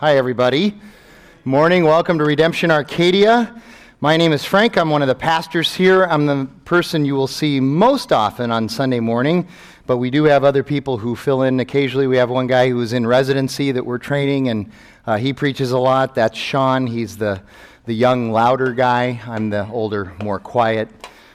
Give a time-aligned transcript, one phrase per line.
[0.00, 0.78] Hi, everybody.
[1.46, 1.82] Morning.
[1.82, 3.62] Welcome to Redemption Arcadia.
[4.00, 4.76] My name is Frank.
[4.76, 6.04] I'm one of the pastors here.
[6.04, 9.48] I'm the person you will see most often on Sunday morning,
[9.86, 12.06] but we do have other people who fill in occasionally.
[12.06, 14.70] We have one guy who is in residency that we're training, and
[15.06, 16.14] uh, he preaches a lot.
[16.14, 16.86] That's Sean.
[16.86, 17.40] He's the,
[17.86, 19.22] the young, louder guy.
[19.26, 20.90] I'm the older, more quiet,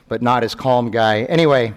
[0.08, 1.24] but not as calm guy.
[1.24, 1.74] Anyway,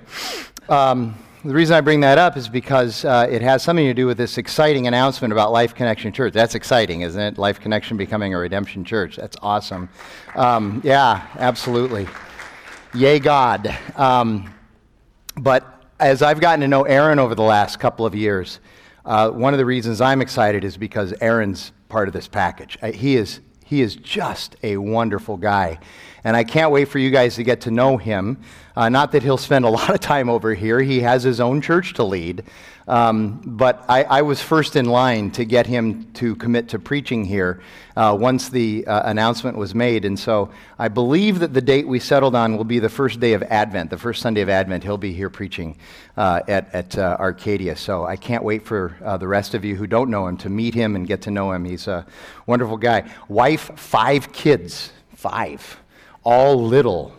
[0.69, 1.15] um,
[1.45, 4.17] the reason I bring that up is because uh, it has something to do with
[4.17, 6.33] this exciting announcement about Life Connection Church.
[6.33, 7.37] That's exciting, isn't it?
[7.37, 9.17] Life Connection becoming a redemption church.
[9.17, 9.91] That's awesome.
[10.37, 12.09] Um, yeah, absolutely.
[12.95, 13.77] Yay, God.
[13.95, 14.55] Um,
[15.37, 18.61] but as I've gotten to know Aaron over the last couple of years,
[19.05, 22.79] uh, one of the reasons I'm excited is because Aaron's part of this package.
[22.81, 23.41] Uh, he is
[23.75, 25.81] he is just a wonderful guy.
[26.23, 28.41] And I can't wait for you guys to get to know him.
[28.77, 31.61] Uh, not that he'll spend a lot of time over here, he has his own
[31.61, 32.45] church to lead.
[32.87, 37.25] Um, but I, I, was first in line to get him to commit to preaching
[37.25, 37.63] here
[37.97, 40.05] uh, once the uh, announcement was made.
[40.05, 43.33] And so I believe that the date we settled on will be the first day
[43.33, 44.85] of Advent, the first Sunday of Advent.
[44.85, 45.79] He'll be here preaching
[46.19, 47.75] uh, at, at uh, Arcadia.
[47.75, 50.51] So I can't wait for uh, the rest of you who don't know him to
[50.51, 51.65] meet him and get to know him.
[51.65, 52.05] He's a
[52.47, 53.11] wonderful guy.
[53.29, 54.93] Wife, five kids.
[55.17, 55.79] Five.
[56.23, 57.15] All little,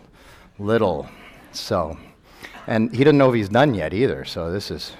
[0.60, 1.08] little.
[1.50, 1.98] So,
[2.68, 4.24] and he doesn't know if he's done yet either.
[4.24, 4.92] So this is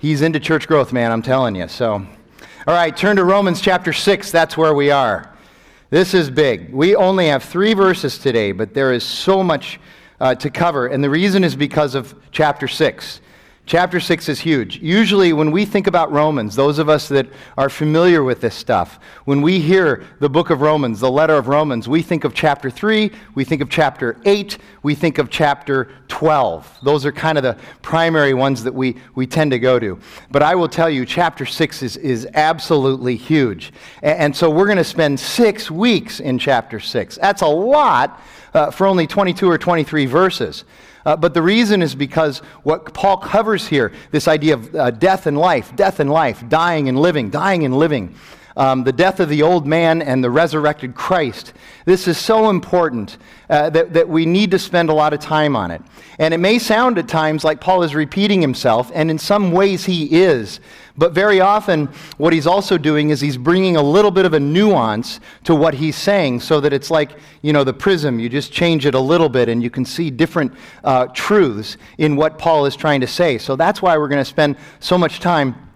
[0.00, 1.68] He's into church growth, man, I'm telling you.
[1.68, 4.32] So, all right, turn to Romans chapter 6.
[4.32, 5.30] That's where we are.
[5.90, 6.72] This is big.
[6.72, 9.78] We only have three verses today, but there is so much
[10.18, 10.86] uh, to cover.
[10.86, 13.20] And the reason is because of chapter 6.
[13.66, 14.78] Chapter 6 is huge.
[14.78, 18.98] Usually, when we think about Romans, those of us that are familiar with this stuff,
[19.26, 22.68] when we hear the book of Romans, the letter of Romans, we think of chapter
[22.68, 26.78] 3, we think of chapter 8, we think of chapter 12.
[26.82, 30.00] Those are kind of the primary ones that we, we tend to go to.
[30.32, 33.72] But I will tell you, chapter 6 is, is absolutely huge.
[34.02, 37.18] And, and so we're going to spend six weeks in chapter 6.
[37.22, 38.20] That's a lot
[38.52, 40.64] uh, for only 22 or 23 verses.
[41.04, 45.26] Uh, but the reason is because what Paul covers here this idea of uh, death
[45.26, 48.14] and life, death and life, dying and living, dying and living,
[48.60, 51.54] um, the death of the old man and the resurrected Christ.
[51.86, 53.16] This is so important
[53.48, 55.80] uh, that, that we need to spend a lot of time on it.
[56.18, 59.86] And it may sound at times like Paul is repeating himself, and in some ways
[59.86, 60.60] he is.
[60.98, 61.86] But very often,
[62.18, 65.72] what he's also doing is he's bringing a little bit of a nuance to what
[65.72, 68.20] he's saying so that it's like, you know, the prism.
[68.20, 70.52] You just change it a little bit and you can see different
[70.84, 73.38] uh, truths in what Paul is trying to say.
[73.38, 75.69] So that's why we're going to spend so much time.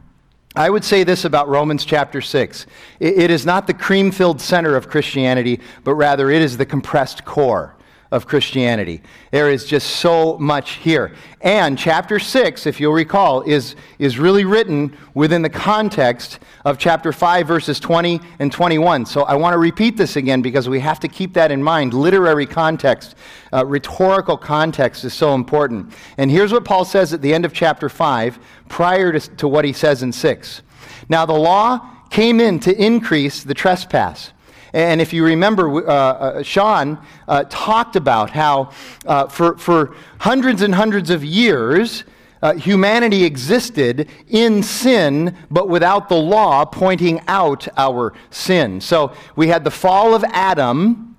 [0.57, 2.67] I would say this about Romans chapter 6.
[3.01, 7.25] it is not the cream filled center of Christianity, but rather it is the compressed
[7.25, 7.75] core
[8.15, 9.03] of Christianity.
[9.33, 11.13] There is just so much here.
[11.41, 17.13] And chapter 6, if you'll recall, is, is really written within the context of chapter
[17.13, 19.07] 5, verses 20 and 21.
[19.07, 21.93] So I want to repeat this again because we have to keep that in mind.
[21.93, 23.17] Literary context,
[23.53, 25.93] uh, rhetorical context is so important.
[26.17, 28.39] And here's what Paul says at the end of chapter 5,
[28.69, 30.63] prior to, to what he says in 6.
[31.09, 34.31] Now, the law came in to increase the trespass.
[34.75, 36.99] And if you remember, uh, uh, Sean
[37.29, 38.73] uh, talked about how
[39.07, 42.03] uh, for, for hundreds and hundreds of years,
[42.43, 48.81] uh, humanity existed in sin, but without the law pointing out our sin.
[48.81, 51.14] So we had the fall of Adam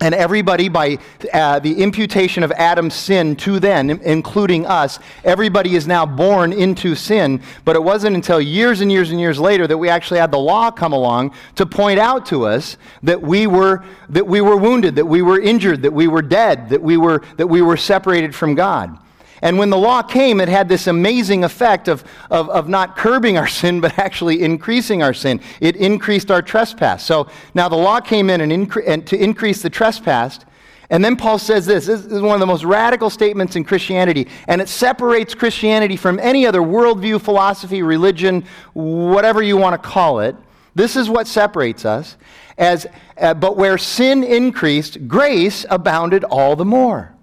[0.00, 0.98] and everybody, by
[1.32, 6.94] uh, the imputation of Adam's sin to them, including us, everybody is now born into
[6.94, 7.40] sin.
[7.64, 10.38] But it wasn't until years and years and years later that we actually had the
[10.38, 14.96] law come along to point out to us that we were, that we were wounded,
[14.96, 18.34] that we were injured, that we were dead, that we were, that we were separated
[18.34, 18.98] from God.
[19.42, 23.36] And when the law came, it had this amazing effect of, of, of, not curbing
[23.36, 25.40] our sin, but actually increasing our sin.
[25.60, 27.04] It increased our trespass.
[27.04, 30.40] So now the law came in and, incre- and to increase the trespass.
[30.88, 34.28] And then Paul says this this is one of the most radical statements in Christianity,
[34.46, 40.20] and it separates Christianity from any other worldview, philosophy, religion, whatever you want to call
[40.20, 40.36] it.
[40.76, 42.16] This is what separates us.
[42.58, 42.86] As,
[43.18, 47.15] uh, but where sin increased, grace abounded all the more.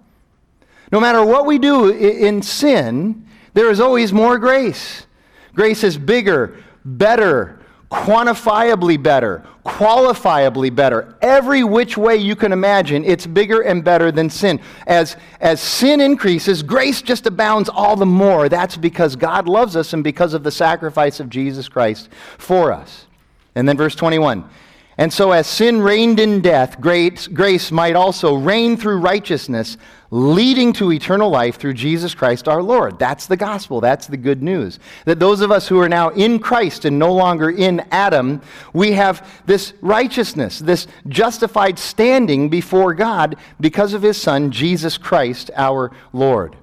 [0.94, 5.08] No matter what we do in sin, there is always more grace.
[5.52, 7.58] Grace is bigger, better,
[7.90, 11.18] quantifiably better, qualifiably better.
[11.20, 14.60] Every which way you can imagine, it's bigger and better than sin.
[14.86, 18.48] As, as sin increases, grace just abounds all the more.
[18.48, 22.08] That's because God loves us and because of the sacrifice of Jesus Christ
[22.38, 23.08] for us.
[23.56, 24.48] And then verse 21
[24.96, 29.76] And so, as sin reigned in death, grace, grace might also reign through righteousness,
[30.10, 32.96] leading to eternal life through Jesus Christ our Lord.
[32.96, 33.80] That's the gospel.
[33.80, 34.78] That's the good news.
[35.04, 38.40] That those of us who are now in Christ and no longer in Adam,
[38.72, 45.50] we have this righteousness, this justified standing before God because of his Son, Jesus Christ
[45.56, 46.54] our Lord.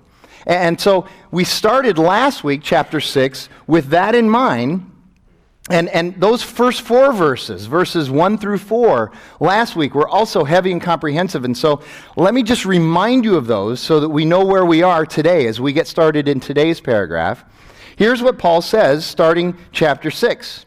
[0.48, 4.91] And so, we started last week, chapter 6, with that in mind.
[5.72, 10.72] And, and those first four verses, verses 1 through 4, last week were also heavy
[10.72, 11.46] and comprehensive.
[11.46, 11.82] And so
[12.18, 15.48] let me just remind you of those so that we know where we are today
[15.48, 17.46] as we get started in today's paragraph.
[17.96, 20.66] Here's what Paul says starting chapter 6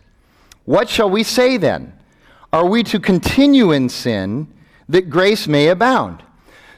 [0.65, 1.93] What shall we say then?
[2.53, 4.53] Are we to continue in sin
[4.89, 6.23] that grace may abound?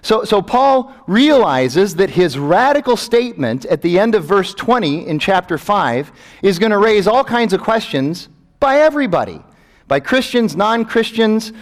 [0.06, 5.18] So, so Paul realizes that his radical statement at the end of verse 20 in
[5.18, 6.12] chapter 5
[6.42, 8.28] is going to raise all kinds of questions
[8.60, 9.42] by everybody,
[9.88, 11.52] by Christians, non Christians,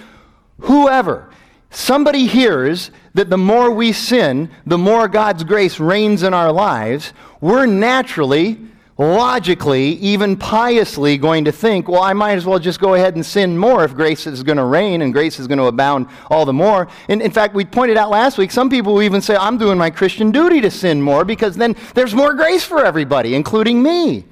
[0.59, 1.31] whoever.
[1.71, 7.15] Somebody hears that the more we sin, the more God's grace reigns in our lives,
[7.41, 8.61] we're naturally
[8.97, 13.27] logically, even piously, going to think, well, I might as well just go ahead and
[13.27, 16.45] sin more if grace is going to reign and grace is going to abound all
[16.45, 16.89] the more.
[17.09, 19.91] And in fact, we pointed out last week, some people even say, I'm doing my
[19.91, 24.25] Christian duty to sin more because then there's more grace for everybody, including me.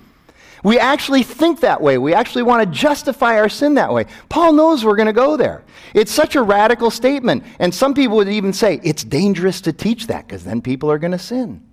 [0.64, 1.98] We actually think that way.
[1.98, 4.06] We actually want to justify our sin that way.
[4.28, 5.64] Paul knows we're going to go there.
[5.92, 7.42] It's such a radical statement.
[7.58, 10.98] And some people would even say it's dangerous to teach that because then people are
[10.98, 11.66] going to sin.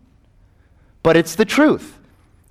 [1.04, 1.99] But it's the truth.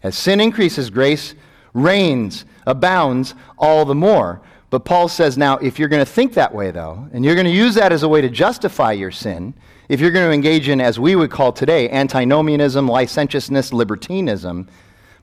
[0.03, 1.35] As sin increases, grace
[1.75, 4.41] reigns, abounds all the more.
[4.71, 7.47] But Paul says now, if you're going to think that way, though, and you're going
[7.47, 9.55] to use that as a way to justify your sin,
[9.89, 14.69] if you're going to engage in, as we would call today, antinomianism, licentiousness, libertinism,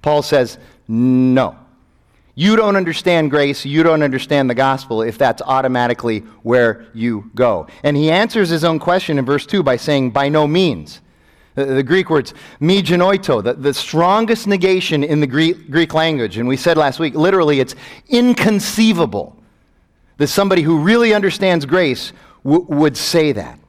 [0.02, 0.58] Paul says,
[0.88, 1.58] no.
[2.34, 7.68] You don't understand grace, you don't understand the gospel if that's automatically where you go.
[7.84, 11.00] And he answers his own question in verse 2 by saying, by no means.
[11.56, 16.38] The, the Greek words, me genoito, the, the strongest negation in the Greek, Greek language.
[16.38, 17.76] And we said last week, literally, it's
[18.10, 19.36] inconceivable
[20.18, 22.14] that somebody who really understands grace
[22.44, 23.60] w- would say that.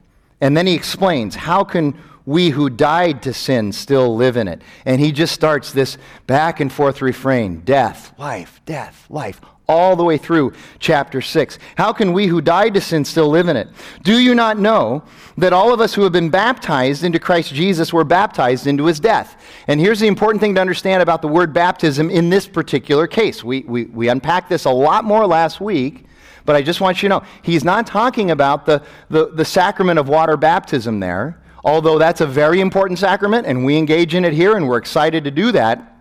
[0.41, 4.63] And then he explains, how can we who died to sin still live in it?
[4.85, 5.97] And he just starts this
[6.27, 11.59] back and forth refrain death, life, death, life, all the way through chapter 6.
[11.77, 13.69] How can we who died to sin still live in it?
[14.03, 15.03] Do you not know
[15.37, 19.01] that all of us who have been baptized into Christ Jesus were baptized into his
[19.01, 19.43] death?
[19.67, 23.43] And here's the important thing to understand about the word baptism in this particular case.
[23.43, 26.05] We, we, we unpacked this a lot more last week.
[26.45, 28.81] But I just want you to know, he's not talking about the,
[29.11, 33.77] the, the sacrament of water baptism there, although that's a very important sacrament, and we
[33.77, 35.96] engage in it here, and we're excited to do that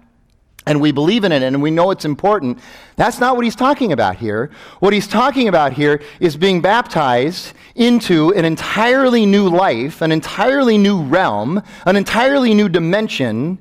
[0.65, 2.59] and we believe in it and we know it's important.
[2.95, 4.51] That's not what he's talking about here.
[4.79, 10.77] What he's talking about here is being baptized into an entirely new life, an entirely
[10.77, 13.59] new realm, an entirely new dimension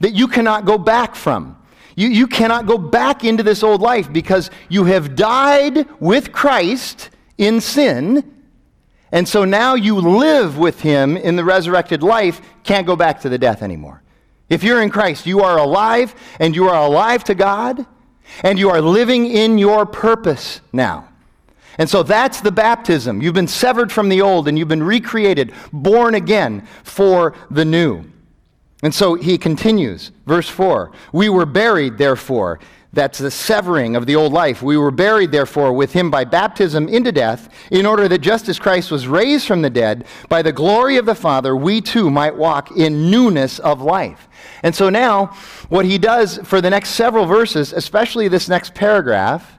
[0.00, 1.56] that you cannot go back from.
[1.94, 7.10] You, you cannot go back into this old life because you have died with Christ
[7.38, 8.32] in sin.
[9.12, 13.28] And so now you live with him in the resurrected life, can't go back to
[13.28, 14.02] the death anymore.
[14.48, 17.84] If you're in Christ, you are alive and you are alive to God
[18.42, 21.08] and you are living in your purpose now.
[21.78, 23.20] And so that's the baptism.
[23.20, 28.04] You've been severed from the old and you've been recreated, born again for the new.
[28.82, 32.60] And so he continues, verse 4 We were buried, therefore,
[32.96, 34.60] that's the severing of the old life.
[34.60, 38.58] We were buried, therefore, with him by baptism into death, in order that just as
[38.58, 42.36] Christ was raised from the dead by the glory of the Father, we too might
[42.36, 44.28] walk in newness of life.
[44.64, 45.26] And so now,
[45.68, 49.55] what he does for the next several verses, especially this next paragraph,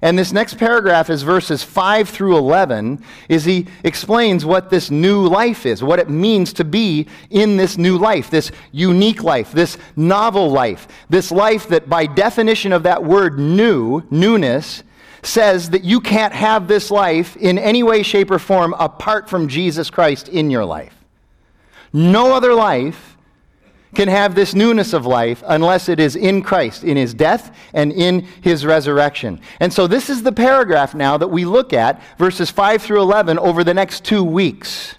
[0.00, 5.26] and this next paragraph is verses 5 through 11, is he explains what this new
[5.26, 9.76] life is, what it means to be in this new life, this unique life, this
[9.96, 14.84] novel life, this life that by definition of that word new, newness,
[15.22, 19.48] says that you can't have this life in any way, shape, or form apart from
[19.48, 20.94] Jesus Christ in your life.
[21.92, 23.16] No other life
[23.98, 27.90] can have this newness of life unless it is in Christ, in his death and
[27.90, 29.40] in his resurrection.
[29.58, 33.40] And so this is the paragraph now that we look at, verses 5 through 11,
[33.40, 34.94] over the next two weeks.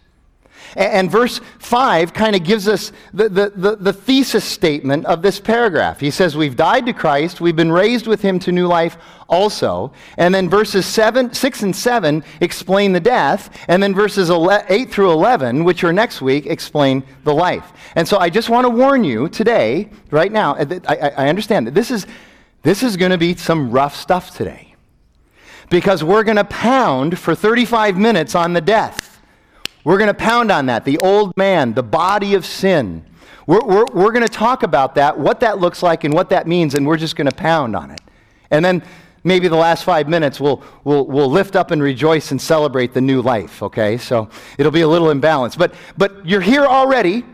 [0.75, 5.39] And verse 5 kind of gives us the, the, the, the, thesis statement of this
[5.39, 5.99] paragraph.
[5.99, 8.97] He says, We've died to Christ, we've been raised with him to new life
[9.27, 9.91] also.
[10.17, 13.49] And then verses 7, 6 and 7 explain the death.
[13.67, 17.71] And then verses 8 through 11, which are next week, explain the life.
[17.95, 21.67] And so I just want to warn you today, right now, uh, I, I understand
[21.67, 22.07] that this is,
[22.63, 24.75] this is going to be some rough stuff today.
[25.69, 29.08] because we're going to pound for 35 minutes on the death.
[29.89, 33.03] We're going to pound on that, the old man, the body of sin.
[33.47, 36.45] We're, we're, we're going to talk about that, what that looks like, and what that
[36.45, 37.99] means, and we're just going to pound on it.
[38.51, 38.83] And then
[39.23, 43.01] maybe the last five minutes we'll, we'll, we'll lift up and rejoice and celebrate the
[43.01, 43.97] new life, okay?
[43.97, 44.29] So
[44.59, 45.57] it'll be a little imbalanced.
[45.57, 47.25] But, but you're here already.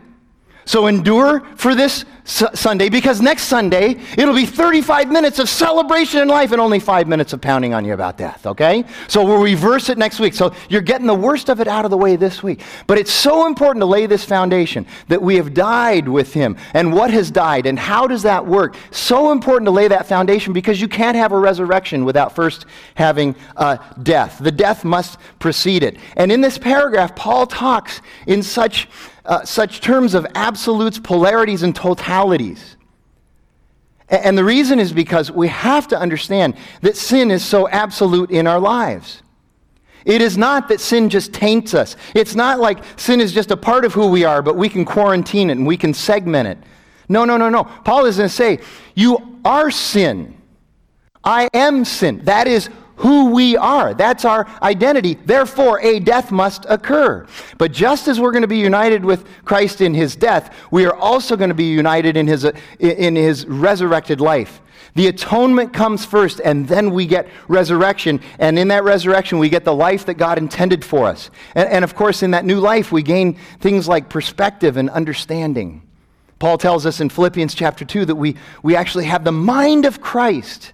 [0.66, 6.26] So endure for this Sunday because next Sunday it'll be 35 minutes of celebration in
[6.26, 8.84] life and only five minutes of pounding on you about death, okay?
[9.06, 10.34] So we'll reverse it next week.
[10.34, 12.62] So you're getting the worst of it out of the way this week.
[12.88, 16.92] But it's so important to lay this foundation that we have died with Him and
[16.92, 18.76] what has died and how does that work.
[18.90, 23.36] So important to lay that foundation because you can't have a resurrection without first having
[23.54, 24.38] a death.
[24.40, 25.96] The death must precede it.
[26.16, 28.88] And in this paragraph, Paul talks in such
[29.26, 32.76] uh, such terms of absolutes, polarities, and totalities.
[34.08, 38.46] And the reason is because we have to understand that sin is so absolute in
[38.46, 39.22] our lives.
[40.04, 41.96] It is not that sin just taints us.
[42.14, 44.84] It's not like sin is just a part of who we are, but we can
[44.84, 46.58] quarantine it and we can segment it.
[47.08, 47.64] No, no, no, no.
[47.64, 48.60] Paul is going to say,
[48.94, 50.40] You are sin.
[51.24, 52.20] I am sin.
[52.24, 53.94] That is who we are.
[53.94, 55.14] That's our identity.
[55.14, 57.26] Therefore, a death must occur.
[57.58, 60.94] But just as we're going to be united with Christ in his death, we are
[60.94, 62.46] also going to be united in his,
[62.78, 64.60] in his resurrected life.
[64.94, 68.18] The atonement comes first, and then we get resurrection.
[68.38, 71.30] And in that resurrection, we get the life that God intended for us.
[71.54, 75.82] And, and of course, in that new life, we gain things like perspective and understanding.
[76.38, 80.00] Paul tells us in Philippians chapter 2 that we, we actually have the mind of
[80.00, 80.72] Christ.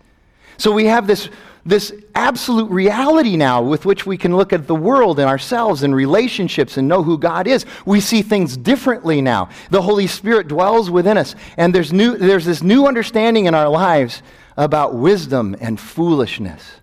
[0.57, 1.29] So we have this
[1.64, 5.95] this absolute reality now with which we can look at the world and ourselves and
[5.95, 7.64] relationships and know who God is.
[7.87, 9.49] We see things differently now.
[9.71, 13.69] The Holy Spirit dwells within us, and there's, new, there's this new understanding in our
[13.69, 14.23] lives
[14.57, 16.82] about wisdom and foolishness.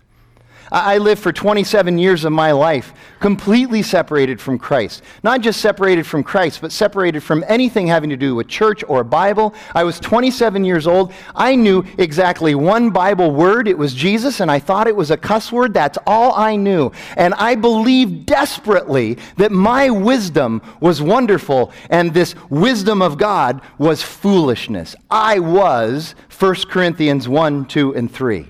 [0.72, 5.02] I lived for 27 years of my life completely separated from Christ.
[5.22, 9.04] Not just separated from Christ, but separated from anything having to do with church or
[9.04, 9.54] Bible.
[9.74, 11.12] I was 27 years old.
[11.34, 13.68] I knew exactly one Bible word.
[13.68, 15.74] It was Jesus, and I thought it was a cuss word.
[15.74, 16.92] That's all I knew.
[17.16, 24.02] And I believed desperately that my wisdom was wonderful, and this wisdom of God was
[24.02, 24.94] foolishness.
[25.10, 28.46] I was 1 Corinthians 1, 2, and 3.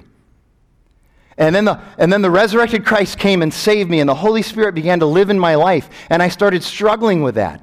[1.41, 4.43] And then, the, and then the resurrected Christ came and saved me, and the Holy
[4.43, 5.89] Spirit began to live in my life.
[6.11, 7.63] And I started struggling with that.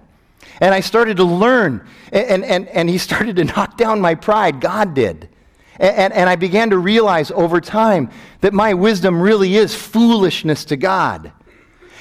[0.60, 1.88] And I started to learn.
[2.12, 4.62] And, and, and He started to knock down my pride.
[4.62, 5.30] God did.
[5.80, 8.10] And, and, I began to realize over time
[8.42, 11.32] that my wisdom really is foolishness to God.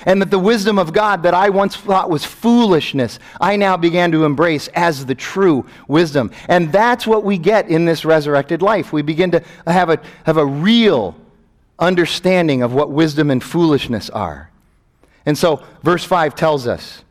[0.06, 4.12] And that the wisdom of God that I once thought was foolishness, I now began
[4.12, 6.30] to embrace as the true wisdom.
[6.48, 8.94] And that's what we get in this resurrected life.
[8.94, 11.14] We begin to have a, have a real
[11.78, 14.50] understanding of what wisdom and foolishness are.
[15.24, 17.02] And so, verse 5 tells us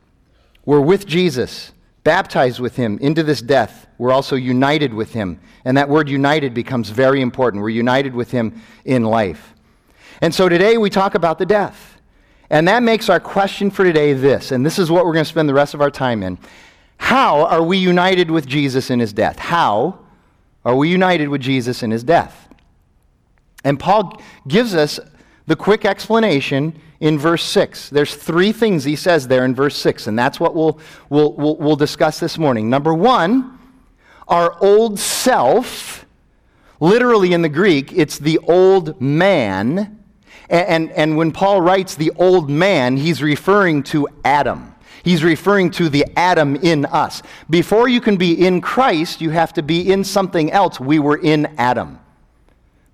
[0.64, 3.86] we're with Jesus, baptized with him into this death.
[3.98, 5.40] We're also united with him.
[5.64, 7.62] And that word united becomes very important.
[7.62, 9.54] We're united with him in life.
[10.20, 12.00] And so today we talk about the death.
[12.48, 15.28] And that makes our question for today this, and this is what we're going to
[15.28, 16.38] spend the rest of our time in.
[16.96, 19.38] How are we united with Jesus in his death?
[19.38, 19.98] How
[20.64, 22.48] are we united with Jesus in his death?
[23.66, 25.00] And Paul gives us
[25.48, 27.90] the quick explanation in verse 6.
[27.90, 30.78] There's three things he says there in verse 6, and that's what we'll,
[31.10, 32.70] we'll, we'll, we'll discuss this morning.
[32.70, 33.58] Number one,
[34.28, 36.06] our old self,
[36.78, 39.98] literally in the Greek, it's the old man.
[40.48, 44.76] And, and, and when Paul writes the old man, he's referring to Adam.
[45.02, 47.20] He's referring to the Adam in us.
[47.50, 50.78] Before you can be in Christ, you have to be in something else.
[50.78, 51.98] We were in Adam.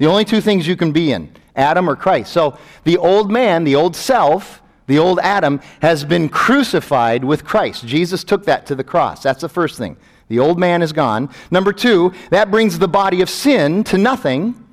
[0.03, 2.33] The only two things you can be in Adam or Christ.
[2.33, 7.87] So the old man, the old self, the old Adam, has been crucified with Christ.
[7.87, 9.23] Jesus took that to the cross.
[9.23, 9.97] That's the first thing.
[10.27, 11.31] The old man is gone.
[11.53, 14.67] Number two, that brings the body of sin to nothing.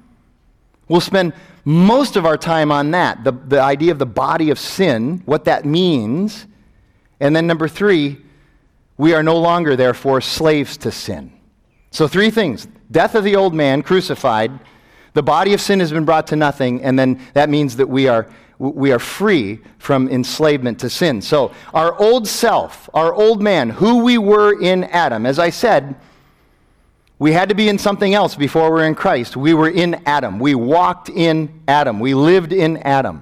[0.88, 1.34] We'll spend
[1.64, 5.46] most of our time on that the, the idea of the body of sin, what
[5.46, 6.48] that means.
[7.20, 8.18] And then number three,
[8.98, 11.32] we are no longer, therefore, slaves to sin.
[11.92, 14.60] So, three things death of the old man, crucified,
[15.20, 18.08] the body of sin has been brought to nothing, and then that means that we
[18.08, 18.26] are,
[18.58, 21.22] we are free from enslavement to sin.
[21.22, 25.98] So, our old self, our old man, who we were in Adam, as I said,
[27.18, 29.36] we had to be in something else before we were in Christ.
[29.36, 30.40] We were in Adam.
[30.40, 32.00] We walked in Adam.
[32.00, 33.22] We lived in Adam.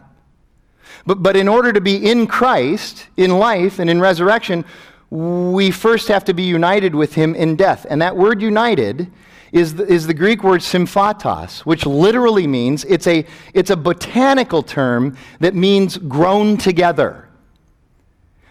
[1.08, 4.66] But, but in order to be in Christ, in life and in resurrection,
[5.10, 7.88] we first have to be united with him in death.
[7.90, 9.12] And that word united
[9.52, 14.64] is the, is the Greek word symphytos, which literally means it's a, it's a botanical
[14.64, 17.30] term that means grown together.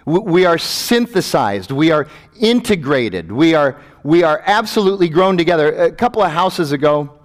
[0.05, 2.07] We are synthesized, we are
[2.39, 5.75] integrated, we are, we are absolutely grown together.
[5.75, 7.19] A couple of houses ago,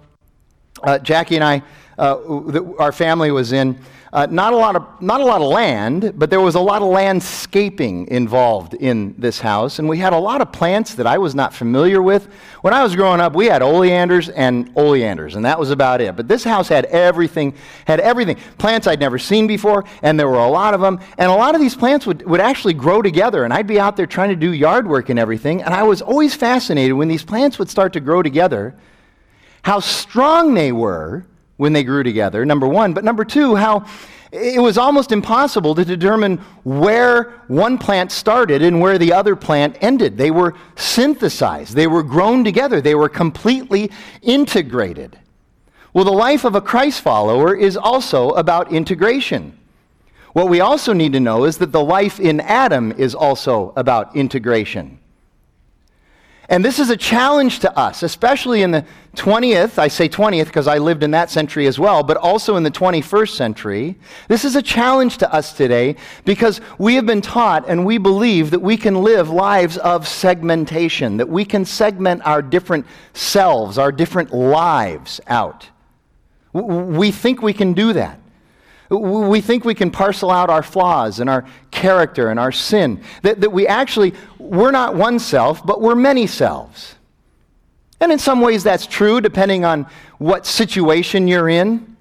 [0.82, 1.62] uh, Jackie and I,
[1.96, 3.78] uh, our family was in
[4.12, 6.82] uh, not, a lot of, not a lot of land, but there was a lot
[6.82, 9.78] of landscaping involved in this house.
[9.78, 12.26] And we had a lot of plants that I was not familiar with.
[12.60, 16.14] When I was growing up, we had oleanders and oleanders, and that was about it.
[16.14, 17.54] But this house had everything,
[17.86, 18.36] had everything.
[18.58, 21.00] Plants I'd never seen before, and there were a lot of them.
[21.16, 23.96] And a lot of these plants would, would actually grow together, and I'd be out
[23.96, 25.62] there trying to do yard work and everything.
[25.62, 28.76] And I was always fascinated when these plants would start to grow together,
[29.62, 31.24] how strong they were
[31.56, 32.92] when they grew together, number one.
[32.92, 33.86] But number two, how
[34.32, 39.76] it was almost impossible to determine where one plant started and where the other plant
[39.82, 40.16] ended.
[40.16, 43.90] They were synthesized, they were grown together, they were completely
[44.22, 45.18] integrated.
[45.92, 49.58] Well, the life of a Christ follower is also about integration.
[50.32, 54.16] What we also need to know is that the life in Adam is also about
[54.16, 54.98] integration.
[56.48, 58.84] And this is a challenge to us, especially in the
[59.14, 59.78] 20th.
[59.78, 62.70] I say 20th because I lived in that century as well, but also in the
[62.70, 63.96] 21st century.
[64.28, 68.50] This is a challenge to us today because we have been taught and we believe
[68.50, 73.92] that we can live lives of segmentation, that we can segment our different selves, our
[73.92, 75.68] different lives out.
[76.52, 78.18] We think we can do that.
[78.98, 83.02] We think we can parcel out our flaws and our character and our sin.
[83.22, 86.94] That, that we actually, we're not one self, but we're many selves.
[88.00, 89.86] And in some ways that's true, depending on
[90.18, 91.96] what situation you're in.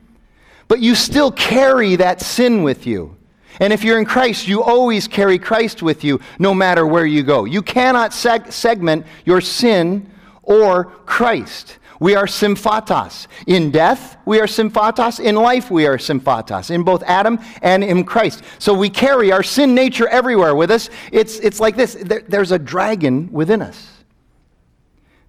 [0.68, 3.16] But you still carry that sin with you.
[3.60, 7.24] And if you're in Christ, you always carry Christ with you no matter where you
[7.24, 7.46] go.
[7.46, 10.10] You cannot seg- segment your sin
[10.42, 11.78] or Christ.
[12.02, 13.28] We are symphytos.
[13.46, 15.20] In death, we are symphytos.
[15.20, 16.72] In life, we are symphytos.
[16.72, 18.44] In both Adam and in Christ.
[18.58, 20.90] So we carry our sin nature everywhere with us.
[21.12, 23.88] It's, it's like this there, there's a dragon within us.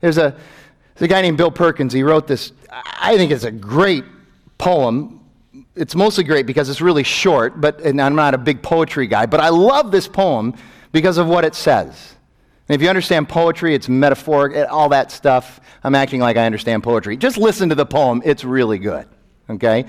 [0.00, 0.34] There's a,
[0.94, 1.92] there's a guy named Bill Perkins.
[1.92, 4.04] He wrote this, I think it's a great
[4.56, 5.20] poem.
[5.76, 9.26] It's mostly great because it's really short, but and I'm not a big poetry guy,
[9.26, 10.54] but I love this poem
[10.90, 12.14] because of what it says.
[12.68, 15.60] And if you understand poetry, it's metaphoric, all that stuff.
[15.82, 17.16] I'm acting like I understand poetry.
[17.16, 19.08] Just listen to the poem, it's really good.
[19.50, 19.84] Okay?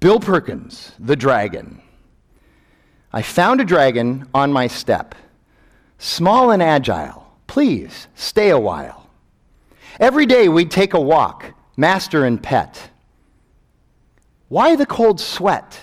[0.00, 1.80] Bill Perkins, the dragon.
[3.12, 5.14] I found a dragon on my step,
[5.98, 7.26] small and agile.
[7.46, 9.08] Please stay a while.
[10.00, 12.90] Every day we'd take a walk, master and pet.
[14.48, 15.78] Why the cold sweat?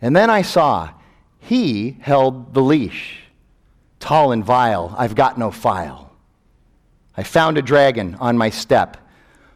[0.00, 0.90] And then I saw
[1.40, 3.27] he held the leash.
[4.00, 6.12] Tall and vile, I've got no file.
[7.16, 8.96] I found a dragon on my step,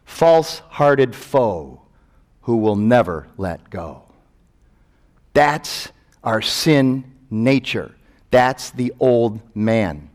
[0.04, 1.80] false hearted foe
[2.42, 4.02] who will never let go.
[5.32, 5.92] That's
[6.24, 7.94] our sin nature.
[8.30, 10.10] That's the old man.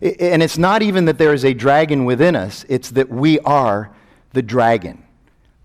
[0.00, 3.90] And it's not even that there is a dragon within us, it's that we are
[4.32, 5.02] the dragon.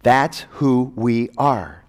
[0.01, 1.83] That's who we are.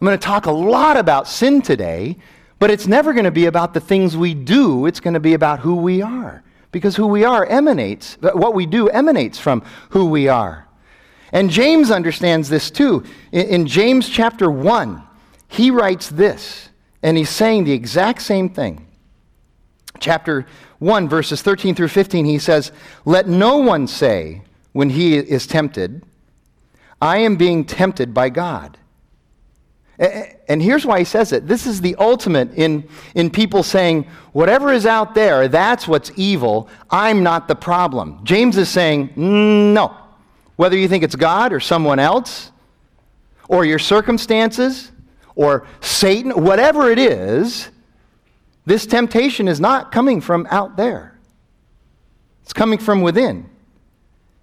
[0.00, 2.16] I'm going to talk a lot about sin today,
[2.60, 5.34] but it's never going to be about the things we do, it's going to be
[5.34, 10.06] about who we are because who we are emanates, what we do emanates from who
[10.06, 10.68] we are.
[11.32, 13.04] And James understands this too.
[13.32, 15.02] In, James chapter 1,
[15.48, 16.68] he writes this,
[17.02, 18.86] and he's saying the exact same thing.
[19.98, 20.46] Chapter
[20.78, 22.72] 1, verses 13 through 15, he says,
[23.04, 24.42] Let no one say
[24.72, 26.02] when he is tempted,
[27.02, 28.76] I am being tempted by God.
[30.00, 31.46] And here's why he says it.
[31.46, 36.68] This is the ultimate in, in people saying, whatever is out there, that's what's evil.
[36.90, 38.24] I'm not the problem.
[38.24, 39.94] James is saying, no.
[40.56, 42.50] Whether you think it's God or someone else,
[43.48, 44.90] or your circumstances,
[45.34, 47.68] or Satan, whatever it is,
[48.64, 51.18] this temptation is not coming from out there.
[52.42, 53.50] It's coming from within.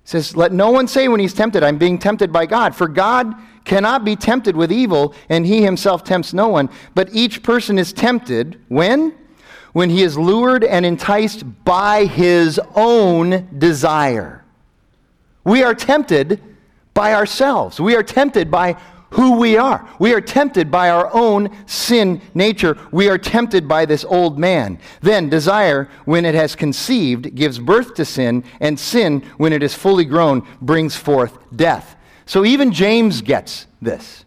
[0.08, 2.74] Says, Let no one say when he's tempted, I'm being tempted by God.
[2.74, 6.70] For God cannot be tempted with evil, and he himself tempts no one.
[6.96, 9.14] But each person is tempted when?
[9.74, 14.46] When he is lured and enticed by his own desire.
[15.44, 16.42] We are tempted
[16.94, 17.78] by ourselves.
[17.78, 18.78] We are tempted by
[19.12, 19.88] who we are.
[20.00, 22.78] We are tempted by our own sin nature.
[22.92, 24.80] We are tempted by this old man.
[25.02, 29.74] Then desire, when it has conceived, gives birth to sin, and sin, when it is
[29.74, 31.96] fully grown, brings forth death.
[32.26, 34.26] So even James gets this.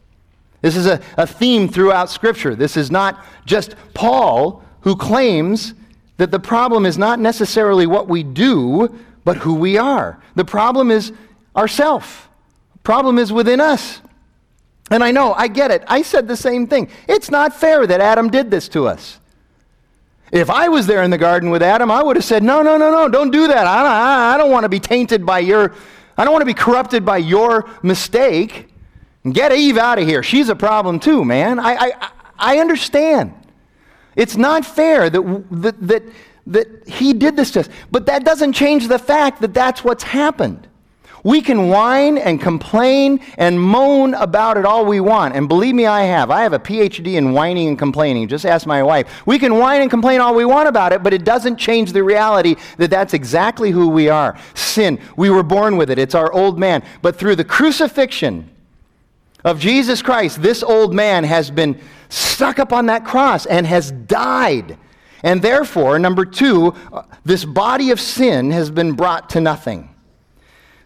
[0.63, 2.55] This is a, a theme throughout Scripture.
[2.55, 5.75] This is not just Paul who claims
[6.17, 10.21] that the problem is not necessarily what we do, but who we are.
[10.35, 11.13] The problem is
[11.57, 12.29] ourself.
[12.83, 14.01] Problem is within us.
[14.91, 15.85] And I know, I get it.
[15.87, 16.89] I said the same thing.
[17.09, 19.21] It's not fair that Adam did this to us.
[20.33, 22.77] If I was there in the garden with Adam, I would have said, No, no,
[22.77, 23.67] no, no, don't do that.
[23.67, 25.75] I, I, I don't want to be tainted by your,
[26.17, 28.69] I don't want to be corrupted by your mistake.
[29.31, 30.23] Get Eve out of here.
[30.23, 31.59] She's a problem too, man.
[31.59, 33.35] I, I, I understand.
[34.17, 36.03] It's not fair that, that, that,
[36.47, 37.69] that he did this to us.
[37.91, 40.67] But that doesn't change the fact that that's what's happened.
[41.23, 45.35] We can whine and complain and moan about it all we want.
[45.35, 46.31] And believe me, I have.
[46.31, 48.29] I have a PhD in whining and complaining.
[48.29, 49.27] Just ask my wife.
[49.27, 52.03] We can whine and complain all we want about it, but it doesn't change the
[52.03, 54.39] reality that that's exactly who we are.
[54.55, 54.99] Sin.
[55.17, 56.83] We were born with it, it's our old man.
[57.03, 58.49] But through the crucifixion
[59.45, 63.91] of Jesus Christ, this old man has been stuck up on that cross and has
[63.93, 64.79] died.
[65.23, 69.90] And therefore, number two, uh, this body of sin has been brought to nothing.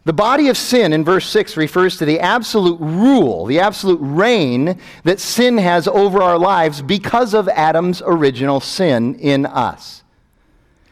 [0.05, 4.79] The body of sin in verse 6 refers to the absolute rule, the absolute reign
[5.05, 10.03] that sin has over our lives because of Adam's original sin in us.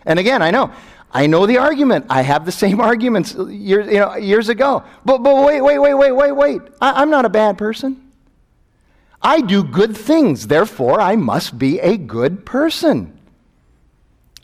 [0.07, 0.72] And again, I know,
[1.12, 2.07] I know the argument.
[2.09, 4.83] I have the same arguments years, you know, years ago.
[5.05, 6.62] But, but wait, wait, wait, wait, wait, wait.
[6.81, 8.12] I, I'm not a bad person.
[9.20, 13.16] I do good things, therefore, I must be a good person.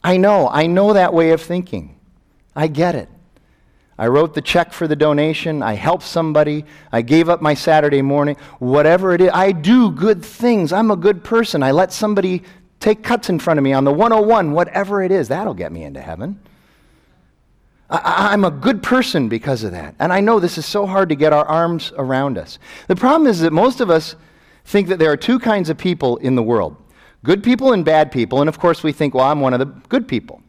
[0.05, 1.99] I know, I know that way of thinking.
[2.55, 3.09] I get it.
[3.99, 5.63] I wrote the check for the donation.
[5.63, 6.65] I helped somebody.
[6.93, 8.37] I gave up my Saturday morning.
[8.61, 10.73] Whatever it is, I do good things.
[10.73, 11.63] I'm a good person.
[11.65, 12.45] I let somebody
[12.79, 15.29] take cuts in front of me on the 101, whatever it is.
[15.29, 16.39] That'll get me into heaven.
[17.91, 19.95] I, am a good person because of that.
[19.99, 22.59] And I know this is so hard to get our arms around us.
[22.87, 24.15] The problem is that most of us
[24.65, 26.77] think that there are two kinds of people in the world
[27.25, 28.41] good people and bad people.
[28.41, 30.41] And of course, we think, well, I'm one of the good people.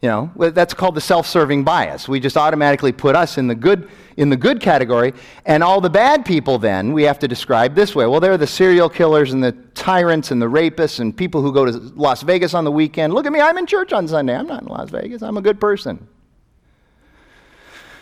[0.00, 2.08] You know, that's called the self-serving bias.
[2.08, 5.12] We just automatically put us in the good in the good category,
[5.44, 8.06] and all the bad people then we have to describe this way.
[8.06, 11.64] Well, they're the serial killers and the tyrants and the rapists and people who go
[11.64, 13.12] to Las Vegas on the weekend.
[13.12, 14.36] Look at me, I'm in church on Sunday.
[14.36, 15.22] I'm not in Las Vegas.
[15.22, 16.08] I'm a good person.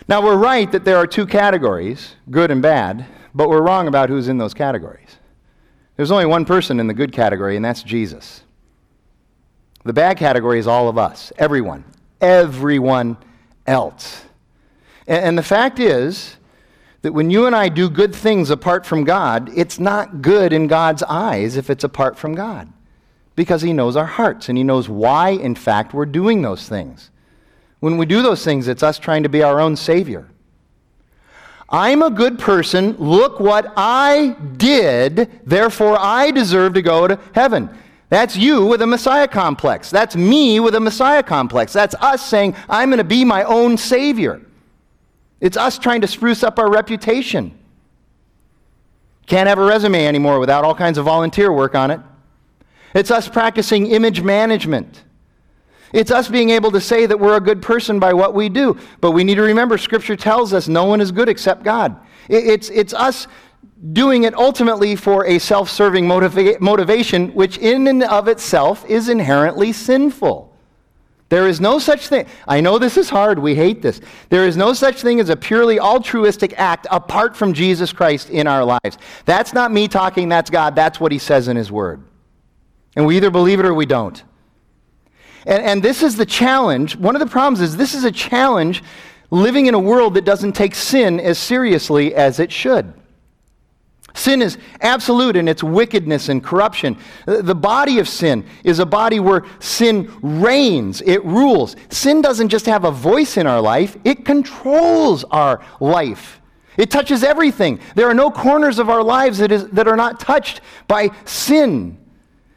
[0.08, 4.08] Now, we're right that there are two categories, good and bad, but we're wrong about
[4.08, 5.16] who's in those categories.
[5.96, 8.42] There's only one person in the good category, and that's Jesus.
[9.86, 11.84] The bad category is all of us, everyone,
[12.20, 13.16] everyone
[13.68, 14.24] else.
[15.06, 16.36] And, and the fact is
[17.02, 20.66] that when you and I do good things apart from God, it's not good in
[20.66, 22.72] God's eyes if it's apart from God.
[23.36, 27.10] Because He knows our hearts and He knows why, in fact, we're doing those things.
[27.78, 30.26] When we do those things, it's us trying to be our own Savior.
[31.68, 32.96] I'm a good person.
[32.96, 35.30] Look what I did.
[35.46, 37.70] Therefore, I deserve to go to heaven.
[38.08, 39.90] That's you with a Messiah complex.
[39.90, 41.72] That's me with a Messiah complex.
[41.72, 44.40] That's us saying, I'm going to be my own Savior.
[45.40, 47.58] It's us trying to spruce up our reputation.
[49.26, 52.00] Can't have a resume anymore without all kinds of volunteer work on it.
[52.94, 55.02] It's us practicing image management.
[55.92, 58.78] It's us being able to say that we're a good person by what we do.
[59.00, 61.96] But we need to remember, Scripture tells us no one is good except God.
[62.28, 63.26] It's, it's us
[63.92, 69.08] doing it ultimately for a self serving motiva- motivation, which in and of itself is
[69.08, 70.52] inherently sinful.
[71.28, 72.26] There is no such thing.
[72.46, 73.40] I know this is hard.
[73.40, 74.00] We hate this.
[74.28, 78.46] There is no such thing as a purely altruistic act apart from Jesus Christ in
[78.46, 78.96] our lives.
[79.24, 80.76] That's not me talking, that's God.
[80.76, 82.00] That's what He says in His Word.
[82.94, 84.22] And we either believe it or we don't.
[85.46, 86.96] And, and this is the challenge.
[86.96, 88.84] One of the problems is this is a challenge
[89.30, 92.94] living in a world that doesn't take sin as seriously as it should.
[94.26, 96.98] Sin is absolute in its wickedness and corruption.
[97.26, 101.76] The body of sin is a body where sin reigns, it rules.
[101.90, 106.40] Sin doesn't just have a voice in our life, it controls our life.
[106.76, 107.78] It touches everything.
[107.94, 111.96] There are no corners of our lives that, is, that are not touched by sin.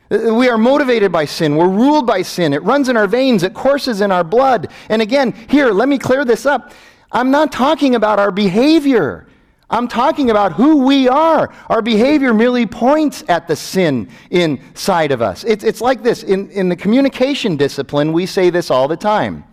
[0.10, 1.55] We are motivated by sin.
[1.55, 2.51] We're ruled by sin.
[2.51, 3.43] It runs in our veins.
[3.43, 4.71] It courses in our blood.
[4.89, 6.73] And again, here, let me clear this up.
[7.12, 9.27] I'm not talking about our behavior.
[9.71, 11.53] I'm talking about who we are.
[11.69, 15.43] Our behavior merely points at the sin inside of us.
[15.43, 19.43] It's, it's like this in, in the communication discipline, we say this all the time.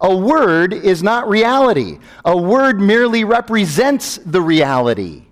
[0.00, 5.24] A word is not reality, a word merely represents the reality.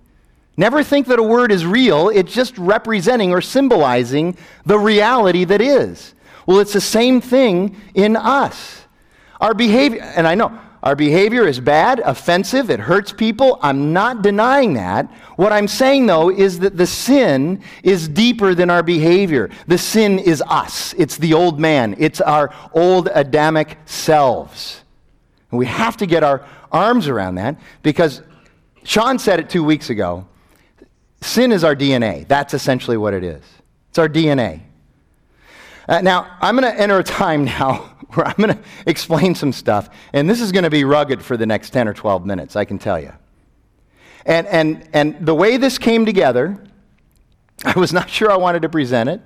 [0.57, 5.61] Never think that a word is real, it's just representing or symbolizing the reality that
[5.61, 6.14] is.
[6.46, 8.83] Well, it's the same thing in us.
[9.40, 13.59] Our behavior, and I know our behavior is bad, offensive, it hurts people.
[13.61, 15.11] I'm not denying that.
[15.35, 19.51] What I'm saying, though, is that the sin is deeper than our behavior.
[19.66, 24.85] The sin is us, it's the old man, it's our old Adamic selves.
[25.51, 28.22] And we have to get our arms around that because
[28.85, 30.25] Sean said it two weeks ago.
[31.20, 32.29] Sin is our DNA.
[32.29, 33.42] That's essentially what it is.
[33.88, 34.61] It's our DNA.
[35.88, 39.53] Uh, now, I'm going to enter a time now where I'm going to explain some
[39.53, 42.57] stuff, and this is going to be rugged for the next 10 or 12 minutes,
[42.57, 43.12] I can tell you.
[44.25, 46.62] And, and, and the way this came together,
[47.64, 49.21] I was not sure I wanted to present it.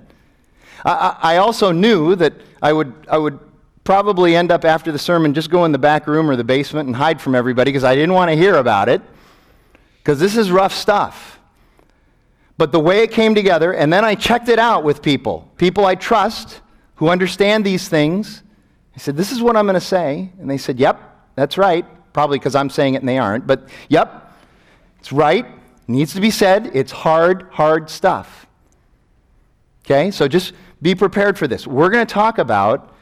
[0.85, 3.39] I, I also knew that I would, I would
[3.83, 6.87] probably end up after the sermon just go in the back room or the basement
[6.87, 9.01] and hide from everybody because I didn't want to hear about it
[9.97, 11.39] because this is rough stuff.
[12.57, 15.85] But the way it came together, and then I checked it out with people, people
[15.85, 16.61] I trust
[16.95, 18.43] who understand these things.
[18.95, 20.31] I said, This is what I'm going to say.
[20.39, 21.01] And they said, Yep,
[21.35, 21.85] that's right.
[22.13, 23.47] Probably because I'm saying it and they aren't.
[23.47, 24.33] But yep,
[24.99, 25.45] it's right.
[25.87, 26.71] Needs to be said.
[26.73, 28.47] It's hard, hard stuff.
[29.85, 30.11] Okay?
[30.11, 31.65] So just be prepared for this.
[31.65, 32.93] We're going to talk about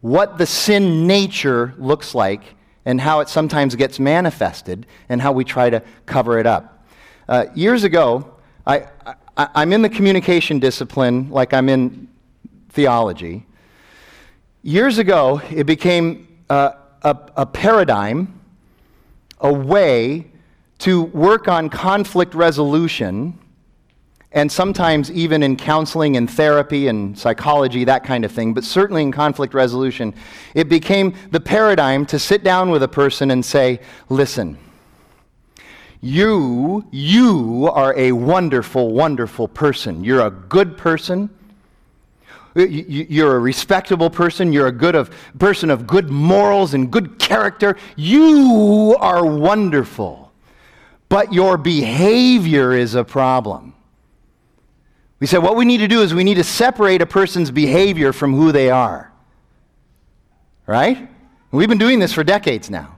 [0.00, 2.42] what the sin nature looks like
[2.84, 6.86] and how it sometimes gets manifested and how we try to cover it up.
[7.28, 8.34] Uh, years ago,
[8.66, 8.86] I,
[9.36, 12.08] I, am in the communication discipline like I'm in
[12.70, 13.46] theology.
[14.66, 18.40] Years ago, it became uh, a, a paradigm,
[19.38, 20.26] a way
[20.78, 23.38] to work on conflict resolution
[24.32, 29.02] and sometimes even in counseling and therapy and psychology, that kind of thing, but certainly
[29.02, 30.12] in conflict resolution,
[30.52, 34.58] it became the paradigm to sit down with a person and say, Listen,
[36.00, 40.02] you, you are a wonderful, wonderful person.
[40.02, 41.30] You're a good person.
[42.56, 44.52] Uh, you're a respectable person.
[44.52, 47.76] You're a good of, person of good morals and good character.
[47.96, 50.32] You are wonderful.
[51.08, 53.74] But your behavior is a problem.
[55.20, 58.12] We said what we need to do is we need to separate a person's behavior
[58.12, 59.12] from who they are.
[60.66, 61.08] Right?
[61.50, 62.96] We've been doing this for decades now.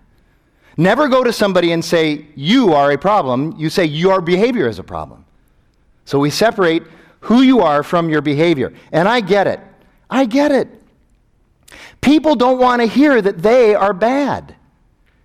[0.76, 3.54] Never go to somebody and say, You are a problem.
[3.58, 5.24] You say, Your behavior is a problem.
[6.04, 6.84] So we separate
[7.20, 8.72] who you are from your behavior.
[8.92, 9.61] And I get it.
[10.09, 10.68] I get it.
[12.00, 14.54] People don't want to hear that they are bad.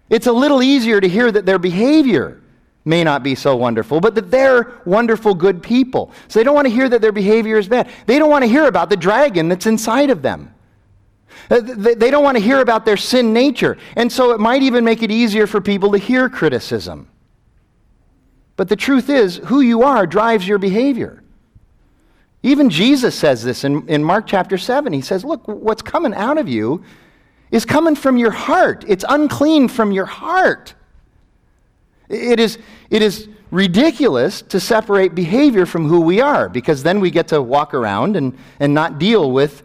[0.09, 2.41] It's a little easier to hear that their behavior
[2.85, 6.11] may not be so wonderful, but that they're wonderful, good people.
[6.27, 7.89] So they don't want to hear that their behavior is bad.
[8.05, 10.53] They don't want to hear about the dragon that's inside of them.
[11.49, 13.77] Uh, they don't want to hear about their sin nature.
[13.95, 17.07] And so it might even make it easier for people to hear criticism.
[18.55, 21.22] But the truth is, who you are drives your behavior.
[22.43, 24.91] Even Jesus says this in, in Mark chapter 7.
[24.91, 26.83] He says, Look, what's coming out of you
[27.51, 28.83] is coming from your heart.
[28.87, 30.73] It's unclean from your heart.
[32.09, 32.57] It is,
[32.89, 37.41] it is ridiculous to separate behavior from who we are because then we get to
[37.41, 39.63] walk around and, and not deal with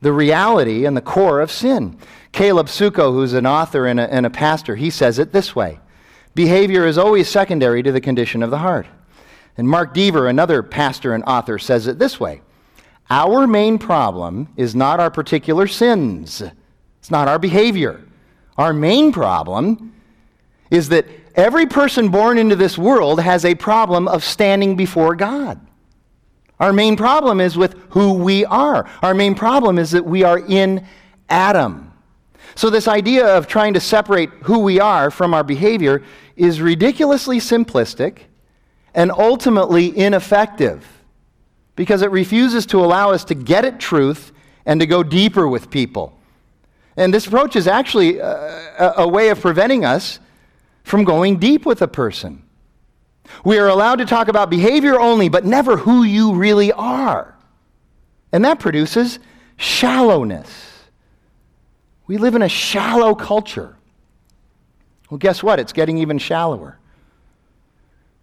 [0.00, 1.98] the reality and the core of sin.
[2.30, 5.80] Caleb Suko, who's an author and a, and a pastor, he says it this way
[6.34, 8.86] Behavior is always secondary to the condition of the heart.
[9.56, 12.42] And Mark Dever, another pastor and author, says it this way
[13.10, 16.42] Our main problem is not our particular sins,
[16.98, 18.00] it's not our behavior.
[18.56, 19.94] Our main problem
[20.70, 25.60] is that every person born into this world has a problem of standing before God.
[26.60, 28.88] Our main problem is with who we are.
[29.02, 30.86] Our main problem is that we are in
[31.28, 31.92] Adam.
[32.54, 36.02] So, this idea of trying to separate who we are from our behavior
[36.36, 38.18] is ridiculously simplistic
[38.94, 40.86] and ultimately ineffective
[41.76, 44.32] because it refuses to allow us to get at truth
[44.64, 46.16] and to go deeper with people.
[46.96, 50.20] And this approach is actually a, a way of preventing us
[50.84, 52.42] from going deep with a person.
[53.44, 57.34] We are allowed to talk about behavior only, but never who you really are.
[58.32, 59.18] And that produces
[59.56, 60.48] shallowness.
[62.06, 63.76] We live in a shallow culture.
[65.10, 65.58] Well, guess what?
[65.58, 66.78] It's getting even shallower.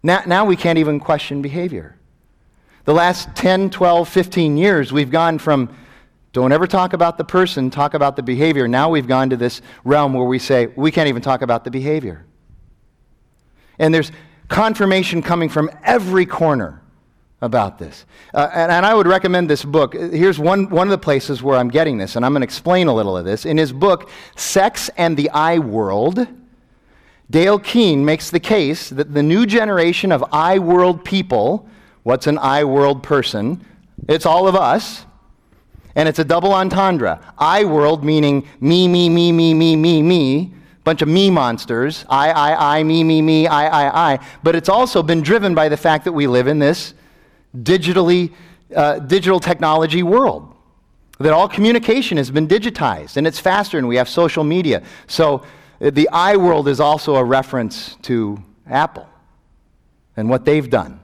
[0.02, 1.96] Now, now we can't even question behavior.
[2.84, 5.74] The last 10, 12, 15 years, we've gone from
[6.32, 8.66] don't ever talk about the person, talk about the behavior.
[8.66, 11.70] Now we've gone to this realm where we say we can't even talk about the
[11.70, 12.24] behavior.
[13.78, 14.10] And there's
[14.48, 16.82] confirmation coming from every corner
[17.42, 18.06] about this.
[18.32, 19.94] Uh, and, and, I would recommend this book.
[19.94, 22.86] Here's one, one of the places where I'm getting this, and I'm going to explain
[22.86, 23.44] a little of this.
[23.44, 26.26] In his book, Sex and the I World,
[27.32, 31.66] Dale Kuehne makes the case that the new generation of I World people,
[32.02, 33.64] what's an I World person?
[34.06, 35.06] It's all of us.
[35.94, 37.20] And it's a double entendre.
[37.38, 42.30] I world meaning me, me, me, me, me, me, me bunch of me monsters I,
[42.30, 44.26] I, I, me, me, me, I, I, I.
[44.42, 46.94] But it's also been driven by the fact that we live in this
[47.56, 48.32] digitally,
[48.74, 50.48] uh, digital technology world.
[51.18, 54.82] That all communication has been digitized and it's faster and we have social media.
[55.06, 55.44] So
[55.90, 59.08] The I world is also a reference to Apple
[60.16, 61.00] and what they've done.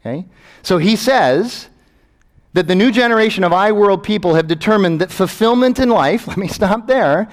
[0.00, 0.26] Okay?
[0.62, 1.68] So he says
[2.54, 6.38] that the new generation of I world people have determined that fulfillment in life, let
[6.38, 7.28] me stop there,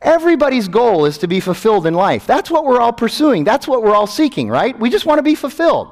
[0.00, 2.26] everybody's goal is to be fulfilled in life.
[2.26, 3.42] That's what we're all pursuing.
[3.42, 4.78] That's what we're all seeking, right?
[4.78, 5.88] We just want to be fulfilled.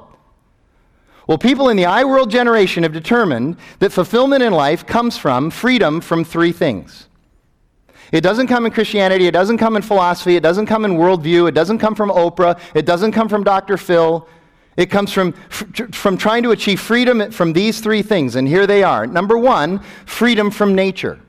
[1.27, 5.49] Well, people in the I world generation have determined that fulfillment in life comes from
[5.49, 7.07] freedom from three things.
[8.13, 11.49] It doesn't come in Christianity, it doesn't come in philosophy, it doesn't come in worldview,
[11.49, 13.75] it doesn't come from Oprah, it doesn't come from Dr.
[13.75, 14.27] Phil.
[14.77, 18.83] It comes from, from trying to achieve freedom from these three things, and here they
[18.83, 19.07] are.
[19.07, 21.19] Number one, freedom from nature.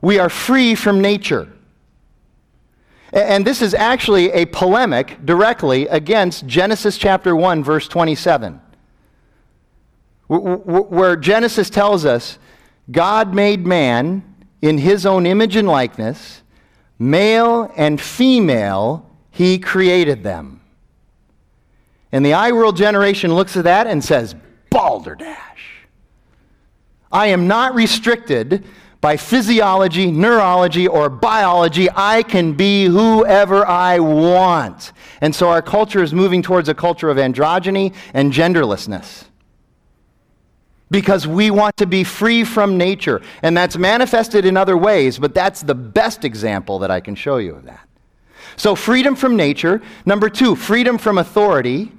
[0.00, 1.52] We are free from nature.
[3.12, 8.60] And this is actually a polemic directly against Genesis chapter 1, verse 27,
[10.28, 12.38] where Genesis tells us
[12.90, 14.31] God made man
[14.62, 16.42] in his own image and likeness,
[16.98, 20.60] male and female, he created them.
[22.12, 24.34] And the I world generation looks at that and says,
[24.70, 25.38] Balderdash.
[27.10, 28.64] I am not restricted
[29.00, 31.88] by physiology, neurology, or biology.
[31.94, 34.92] I can be whoever I want.
[35.20, 39.24] And so our culture is moving towards a culture of androgyny and genderlessness.
[40.92, 43.20] Because we want to be free from nature.
[43.42, 47.38] And that's manifested in other ways, but that's the best example that I can show
[47.38, 47.88] you of that.
[48.56, 49.80] So, freedom from nature.
[50.04, 51.90] Number two, freedom from authority.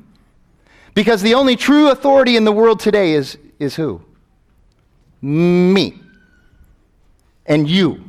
[0.93, 4.01] Because the only true authority in the world today is, is who?
[5.21, 5.99] Me.
[7.45, 8.03] And you.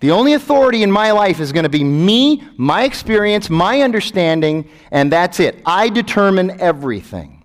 [0.00, 4.68] The only authority in my life is going to be me, my experience, my understanding,
[4.90, 5.62] and that's it.
[5.64, 7.41] I determine everything.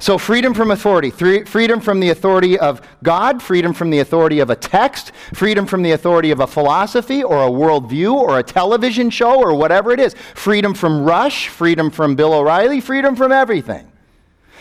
[0.00, 4.48] So, freedom from authority, freedom from the authority of God, freedom from the authority of
[4.48, 9.10] a text, freedom from the authority of a philosophy or a worldview or a television
[9.10, 13.90] show or whatever it is, freedom from Rush, freedom from Bill O'Reilly, freedom from everything.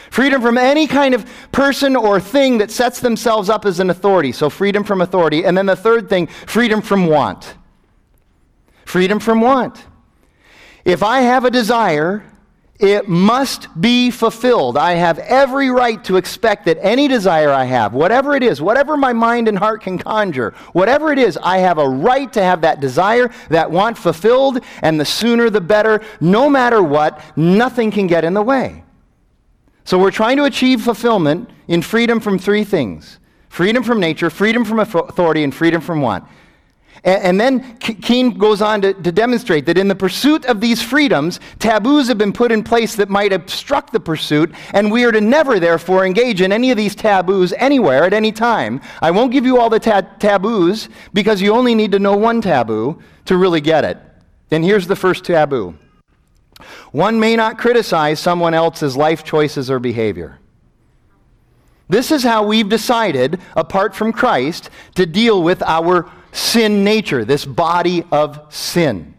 [0.09, 4.31] Freedom from any kind of person or thing that sets themselves up as an authority.
[4.31, 5.45] So, freedom from authority.
[5.45, 7.55] And then the third thing, freedom from want.
[8.85, 9.85] Freedom from want.
[10.83, 12.23] If I have a desire
[12.79, 14.77] it must be fulfilled.
[14.77, 18.95] I have every right to expect that any desire I have, whatever it is, whatever
[18.95, 22.61] my mind and heart can conjure, whatever it is, I have a right to have
[22.61, 26.01] that desire, that want fulfilled, and the sooner the better.
[26.21, 28.83] No matter what, nothing can get in the way.
[29.83, 34.63] So we're trying to achieve fulfillment in freedom from three things freedom from nature, freedom
[34.63, 36.25] from authority, and freedom from want.
[37.03, 41.39] And, then Keene goes on to, to demonstrate that in the pursuit of these freedoms,
[41.59, 45.21] taboos have been put in place that might obstruct the pursuit, and we are to
[45.21, 48.81] never, therefore, engage in any of these taboos anywhere at any time.
[49.01, 52.41] I won't give you all the ta- taboos because you only need to know one
[52.41, 53.97] taboo to really get it.
[54.51, 55.77] And here's the first taboo
[56.91, 60.39] one may not criticize someone else's life choices or behavior.
[61.89, 67.45] This is how we've decided, apart from Christ, to deal with our sin nature, this
[67.45, 69.13] body of sin.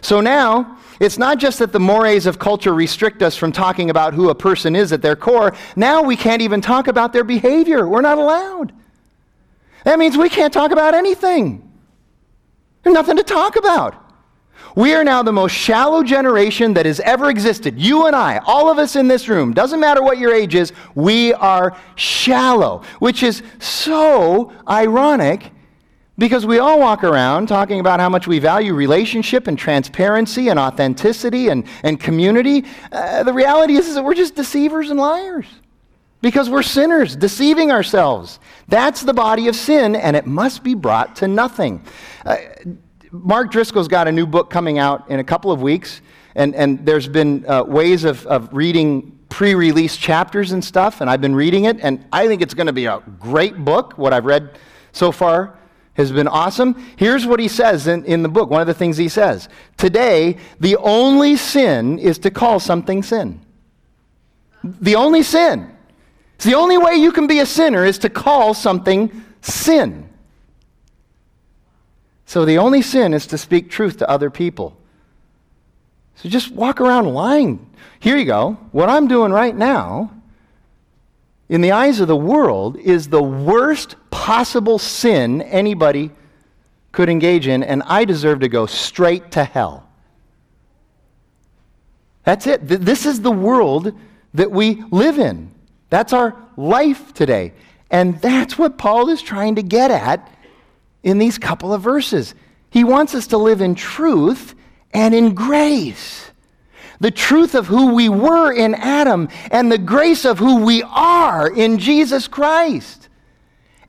[0.00, 4.14] So now, it's not just that the mores of culture restrict us from talking about
[4.14, 5.54] who a person is at their core.
[5.74, 7.88] Now we can't even talk about their behavior.
[7.88, 8.72] We're not allowed.
[9.84, 11.68] That means we can't talk about anything.
[12.82, 13.96] There's nothing to talk about.
[14.74, 17.78] We are now the most shallow generation that has ever existed.
[17.78, 20.72] You and I, all of us in this room, doesn't matter what your age is,
[20.94, 25.50] we are shallow, which is so ironic
[26.18, 30.58] because we all walk around talking about how much we value relationship and transparency and
[30.58, 32.64] authenticity and, and community.
[32.90, 35.46] Uh, the reality is, is that we're just deceivers and liars
[36.20, 38.38] because we're sinners, deceiving ourselves.
[38.68, 41.84] That's the body of sin, and it must be brought to nothing.
[42.24, 42.36] Uh,
[43.10, 46.02] Mark Driscoll's got a new book coming out in a couple of weeks,
[46.34, 51.10] and, and there's been uh, ways of, of reading pre release chapters and stuff, and
[51.10, 54.12] I've been reading it, and I think it's going to be a great book, what
[54.12, 54.58] I've read
[54.92, 55.58] so far
[55.94, 56.74] has been awesome.
[56.96, 58.50] Here's what he says in, in the book.
[58.50, 63.40] One of the things he says Today, the only sin is to call something sin.
[64.64, 65.70] The only sin.
[66.36, 70.08] It's the only way you can be a sinner is to call something sin.
[72.26, 74.76] So the only sin is to speak truth to other people.
[76.16, 77.68] So just walk around lying.
[78.00, 78.52] Here you go.
[78.72, 80.10] What I'm doing right now
[81.52, 86.10] in the eyes of the world, is the worst possible sin anybody
[86.92, 89.86] could engage in, and I deserve to go straight to hell.
[92.24, 92.66] That's it.
[92.66, 93.92] This is the world
[94.32, 95.50] that we live in.
[95.90, 97.52] That's our life today.
[97.90, 100.26] And that's what Paul is trying to get at
[101.02, 102.34] in these couple of verses.
[102.70, 104.54] He wants us to live in truth
[104.94, 106.30] and in grace.
[107.02, 111.52] The truth of who we were in Adam and the grace of who we are
[111.52, 113.08] in Jesus Christ.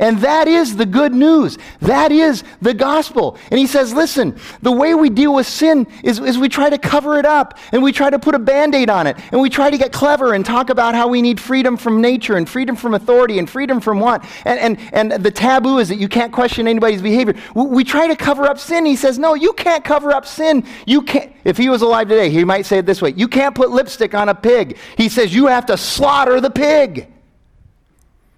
[0.04, 1.58] And that is the good news.
[1.80, 3.38] That is the gospel.
[3.50, 6.78] And he says, listen, the way we deal with sin is, is we try to
[6.78, 9.50] cover it up and we try to put a band aid on it and we
[9.50, 12.76] try to get clever and talk about how we need freedom from nature and freedom
[12.76, 14.26] from authority and freedom from what.
[14.44, 17.36] And, and, and the taboo is that you can't question anybody's behavior.
[17.56, 18.86] We, we try to cover up sin.
[18.86, 20.66] He says, no, you can't cover up sin.
[20.86, 21.32] You can't.
[21.46, 24.14] If he was alive today, he might say it this way You can't put lipstick
[24.14, 24.78] on a pig.
[24.98, 27.08] He says, you have to slaughter the pig.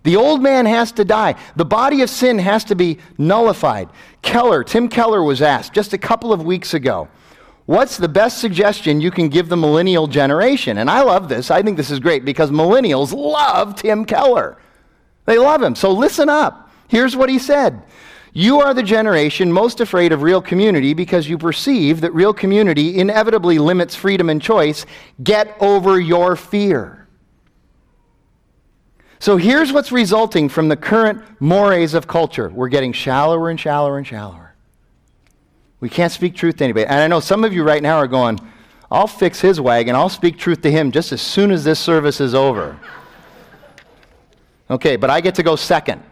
[0.06, 1.34] The old man has to die.
[1.56, 3.90] The body of sin has to be nullified.
[4.22, 7.10] Keller, Tim Keller was asked just a couple of weeks ago,
[7.66, 10.78] What's the best suggestion you can give the millennial generation?
[10.78, 11.50] And I love this.
[11.50, 14.60] I think this is great because millennials love Tim Keller.
[15.26, 15.74] They love him.
[15.74, 16.70] So listen up.
[16.88, 17.82] Here's what he said
[18.32, 23.00] You are the generation most afraid of real community because you perceive that real community
[23.00, 24.86] inevitably limits freedom and choice.
[25.24, 27.05] Get over your fear.
[29.26, 32.50] So here's what's resulting from the current mores of culture.
[32.50, 34.54] We're getting shallower and shallower and shallower.
[35.80, 36.86] We can't speak truth to anybody.
[36.86, 38.40] And I know some of you right now are going,
[38.92, 39.96] I'll fix his wagon.
[39.96, 42.80] I'll speak truth to him just as soon as this service is over.
[44.70, 46.04] Okay, but I get to go second.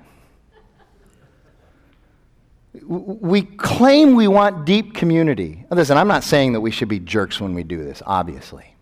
[2.84, 5.68] We claim we want deep community.
[5.70, 8.74] Listen, I'm not saying that we should be jerks when we do this, obviously.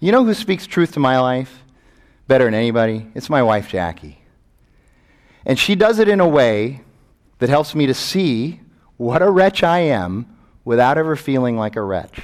[0.00, 1.61] You know who speaks truth to my life?
[2.26, 3.06] Better than anybody?
[3.14, 4.18] It's my wife, Jackie.
[5.44, 6.82] And she does it in a way
[7.38, 8.60] that helps me to see
[8.96, 10.26] what a wretch I am
[10.64, 12.22] without ever feeling like a wretch.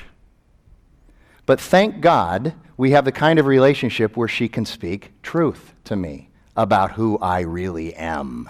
[1.44, 5.96] But thank God we have the kind of relationship where she can speak truth to
[5.96, 8.49] me about who I really am.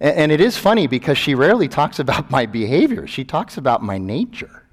[0.00, 3.98] And, it is funny because she rarely talks about my behavior, she talks about my
[3.98, 4.63] nature.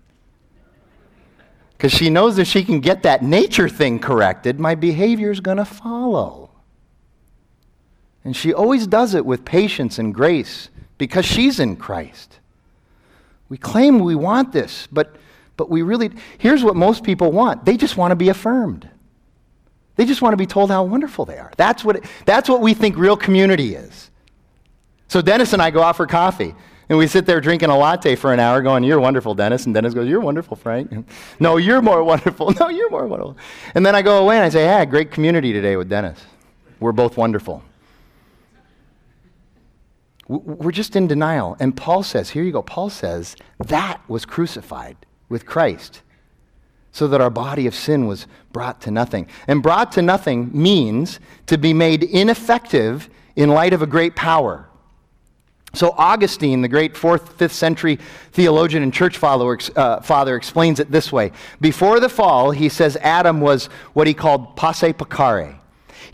[1.82, 5.57] Because she knows if she can get that nature thing corrected, my behavior is going
[5.57, 6.51] to follow.
[8.23, 10.69] And she always does it with patience and grace
[10.99, 12.38] because she's in Christ.
[13.49, 15.15] We claim we want this, but,
[15.57, 18.88] but we really, here's what most people want they just want to be affirmed.
[19.95, 21.51] They just want to be told how wonderful they are.
[21.57, 24.11] That's what, it, that's what we think real community is.
[25.07, 26.53] So Dennis and I go out for coffee.
[26.91, 29.65] And we sit there drinking a latte for an hour going, You're wonderful, Dennis.
[29.65, 30.91] And Dennis goes, You're wonderful, Frank.
[31.39, 32.51] no, you're more wonderful.
[32.51, 33.37] No, you're more wonderful.
[33.75, 36.19] And then I go away and I say, Yeah, great community today with Dennis.
[36.81, 37.63] We're both wonderful.
[40.27, 41.55] We're just in denial.
[41.61, 42.61] And Paul says, Here you go.
[42.61, 44.97] Paul says, That was crucified
[45.29, 46.01] with Christ
[46.91, 49.29] so that our body of sin was brought to nothing.
[49.47, 54.67] And brought to nothing means to be made ineffective in light of a great power.
[55.74, 57.97] So, Augustine, the great fourth, fifth century
[58.34, 61.32] theologian and church follower, uh, father, explains it this way.
[61.61, 65.55] Before the fall, he says Adam was what he called posse peccare.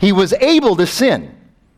[0.00, 1.34] He was able to sin.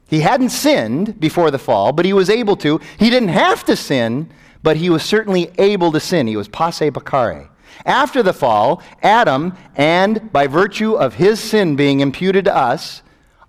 [0.09, 2.81] He hadn't sinned before the fall, but he was able to.
[2.99, 4.28] He didn't have to sin,
[4.62, 6.26] but he was certainly able to sin.
[6.26, 7.49] He was posse peccare.
[7.87, 13.03] After the fall, Adam, and by virtue of his sin being imputed to us,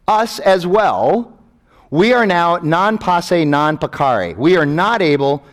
[0.07, 1.37] us as well,
[1.91, 4.35] we are now non posse, non peccare.
[4.35, 5.43] We are not able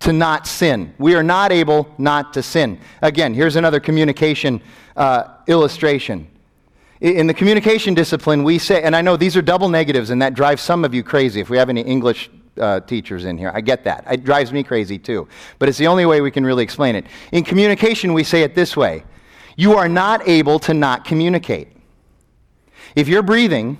[0.00, 0.92] to not sin.
[0.98, 2.80] We are not able not to sin.
[3.02, 4.60] Again, here's another communication
[4.96, 6.28] uh, illustration.
[7.00, 10.32] In the communication discipline, we say, and I know these are double negatives, and that
[10.32, 13.50] drives some of you crazy if we have any English uh, teachers in here.
[13.54, 14.04] I get that.
[14.10, 15.28] It drives me crazy too.
[15.58, 17.04] But it's the only way we can really explain it.
[17.32, 19.04] In communication, we say it this way
[19.56, 21.68] You are not able to not communicate.
[22.96, 23.78] If you're breathing,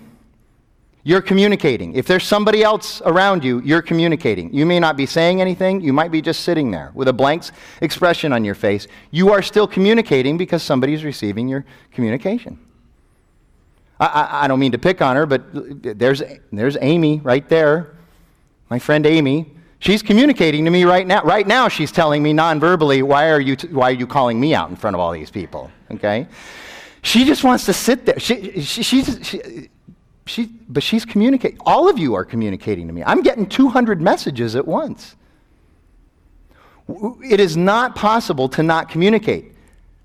[1.04, 1.94] you're communicating.
[1.94, 4.52] If there's somebody else around you, you're communicating.
[4.52, 7.44] You may not be saying anything, you might be just sitting there with a blank
[7.82, 8.88] expression on your face.
[9.10, 12.58] You are still communicating because somebody's receiving your communication.
[14.00, 15.42] I, I, I don't mean to pick on her, but
[15.98, 17.96] there's, there's Amy right there,
[18.70, 19.52] my friend Amy.
[19.80, 21.22] She's communicating to me right now.
[21.22, 24.54] Right now, she's telling me non-verbally, why are you, t- why are you calling me
[24.54, 25.70] out in front of all these people?
[25.90, 26.26] Okay?
[27.02, 28.18] She just wants to sit there.
[28.18, 29.68] She, she, she's, she,
[30.26, 31.58] she, but she's communicating.
[31.66, 33.02] All of you are communicating to me.
[33.04, 35.16] I'm getting 200 messages at once.
[36.88, 39.52] It is not possible to not communicate.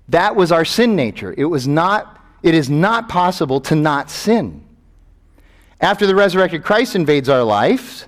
[0.08, 1.34] That was our sin nature.
[1.36, 4.64] It was not, it is not possible to not sin.
[5.80, 8.06] After the resurrected Christ invades our lives,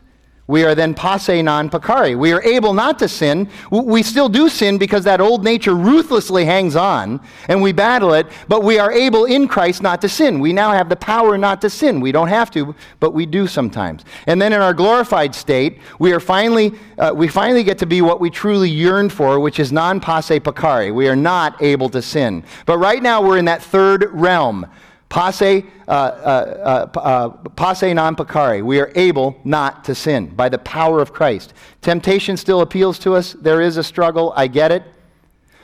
[0.53, 2.15] we are then posse non peccare.
[2.15, 3.49] We are able not to sin.
[3.71, 8.27] We still do sin because that old nature ruthlessly hangs on and we battle it,
[8.49, 10.41] but we are able in Christ not to sin.
[10.41, 12.03] We now have the power not to sin.
[12.03, 14.05] We don't have to, but we do sometimes.
[14.27, 18.03] And then in our glorified state, we are finally, uh, we finally get to be
[18.03, 20.93] what we truly yearn for, which is non posse peccare.
[20.93, 22.45] We are not able to sin.
[22.67, 24.67] But right now we're in that third realm
[25.13, 28.65] Passe, uh, uh, uh, uh, passe non peccare.
[28.65, 31.53] We are able not to sin by the power of Christ.
[31.83, 33.35] Temptation still appeals to us.
[33.35, 34.33] There is a struggle.
[34.35, 34.85] I get it.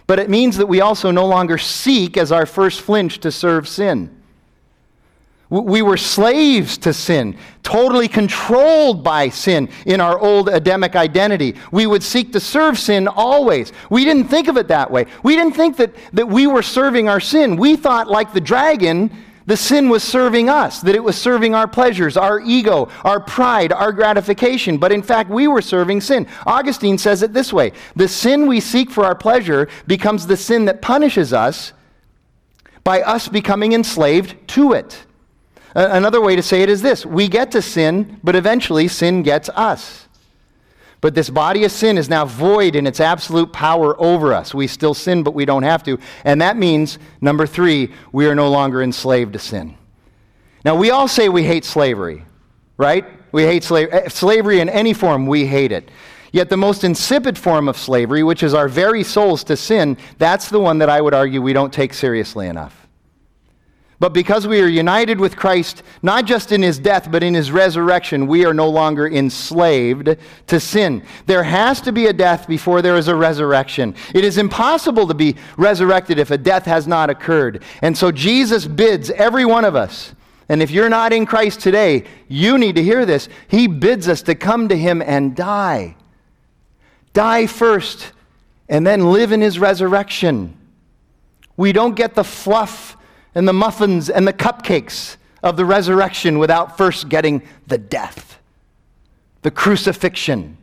[0.07, 3.67] But it means that we also no longer seek as our first flinch to serve
[3.67, 4.15] sin.
[5.49, 11.55] We were slaves to sin, totally controlled by sin in our old Adamic identity.
[11.73, 13.73] We would seek to serve sin always.
[13.89, 15.07] We didn't think of it that way.
[15.23, 17.57] We didn't think that, that we were serving our sin.
[17.57, 19.11] We thought, like the dragon,
[19.49, 23.73] the sin was serving us, that it was serving our pleasures, our ego, our pride,
[23.73, 24.77] our gratification.
[24.77, 26.29] But in fact, we were serving sin.
[26.47, 30.67] Augustine says it this way The sin we seek for our pleasure becomes the sin
[30.67, 31.73] that punishes us
[32.85, 35.07] by us becoming enslaved to it.
[35.75, 39.49] Another way to say it is this we get to sin, but eventually sin gets
[39.49, 40.08] us.
[41.01, 44.53] But this body of sin is now void in its absolute power over us.
[44.53, 45.99] We still sin, but we don't have to.
[46.25, 49.77] And that means, number three, we are no longer enslaved to sin.
[50.65, 52.25] Now, we all say we hate slavery,
[52.77, 53.05] right?
[53.31, 53.93] We hate slavery.
[53.93, 55.91] Eh, slavery in any form, we hate it.
[56.33, 60.51] Yet the most insipid form of slavery, which is our very souls to sin, that's
[60.51, 62.88] the one that I would argue we don't take seriously enough.
[64.01, 67.51] But because we are united with Christ, not just in his death, but in his
[67.51, 71.03] resurrection, we are no longer enslaved to sin.
[71.27, 73.97] There has to be a death before there is a resurrection.
[74.15, 77.65] It is impossible to be resurrected if a death has not occurred.
[77.83, 80.15] And so Jesus bids every one of us,
[80.49, 83.29] and if you're not in Christ today, you need to hear this.
[83.49, 85.97] He bids us to come to him and die.
[87.15, 88.13] Die first,
[88.69, 90.57] and then live in his resurrection.
[91.57, 92.97] We don't get the fluff
[93.39, 98.41] and the muffins and the cupcakes of the resurrection without first getting the death,
[99.43, 100.59] the crucifixion.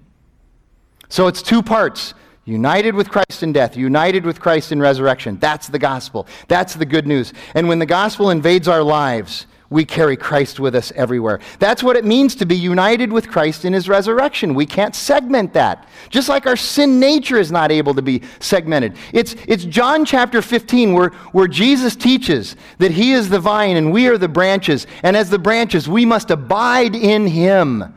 [1.07, 2.13] So it's two parts
[2.43, 5.37] united with Christ in death, united with Christ in resurrection.
[5.39, 6.27] That's the gospel.
[6.49, 7.31] That's the good news.
[7.53, 11.41] And when the gospel invades our lives, we carry Christ with us everywhere.
[11.59, 14.55] That's what it means to be united with Christ in his resurrection.
[14.55, 15.87] We can't segment that.
[16.09, 18.95] Just like our sin nature is not able to be segmented.
[19.11, 23.91] It's, it's John chapter 15 where, where Jesus teaches that he is the vine and
[23.91, 24.87] we are the branches.
[25.03, 27.93] And as the branches, we must abide in him.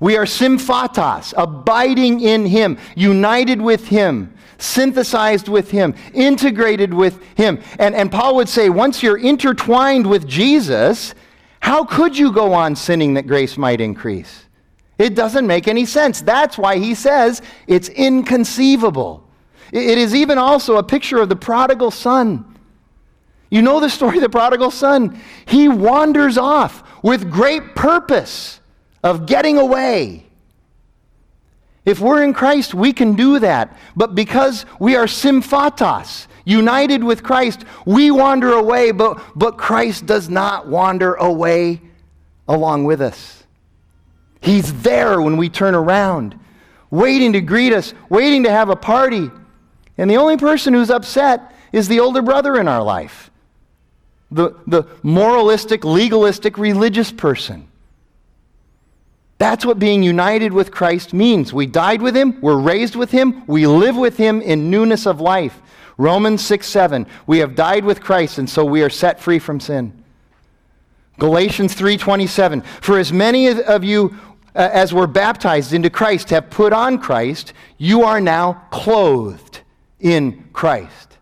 [0.00, 7.60] We are symphytos, abiding in him, united with him synthesized with Him, integrated with Him.
[7.78, 11.14] And, and Paul would say, once you're intertwined with Jesus,
[11.60, 14.44] how could you go on sinning that grace might increase?
[14.98, 16.22] It doesn't make any sense.
[16.22, 19.22] That's why he says it's inconceivable.
[19.72, 22.56] It is even also a picture of the prodigal son.
[23.50, 25.20] You know the story of the prodigal son.
[25.44, 28.60] He wanders off with great purpose
[29.06, 30.26] of getting away.
[31.84, 33.76] If we're in Christ, we can do that.
[33.94, 40.28] But because we are symphytos, united with Christ, we wander away, but, but Christ does
[40.28, 41.80] not wander away
[42.48, 43.44] along with us.
[44.40, 46.38] He's there when we turn around,
[46.90, 49.30] waiting to greet us, waiting to have a party.
[49.96, 53.30] And the only person who's upset is the older brother in our life
[54.32, 57.68] the, the moralistic, legalistic, religious person.
[59.38, 61.52] That's what being united with Christ means.
[61.52, 65.20] We died with him, we're raised with him, we live with him in newness of
[65.20, 65.60] life.
[65.98, 67.06] Romans 6 7.
[67.26, 70.04] We have died with Christ, and so we are set free from sin.
[71.18, 74.16] Galatians 3:27 For as many of you
[74.54, 79.60] uh, as were baptized into Christ have put on Christ you are now clothed
[80.00, 81.16] in Christ.